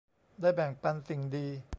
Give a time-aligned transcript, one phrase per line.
[0.41, 1.47] ได้แบ่งปันสิ่งดี